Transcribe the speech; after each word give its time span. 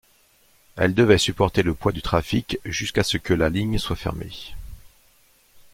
Elle 0.77 0.95
devaient 0.95 1.19
supporter 1.19 1.61
le 1.61 1.75
poids 1.75 1.91
du 1.91 2.01
trafic 2.01 2.57
jusqu'à 2.65 3.03
ce 3.03 3.17
que 3.17 3.35
la 3.35 3.49
ligne 3.49 3.77
soit 3.77 3.95
fermée. 3.95 4.55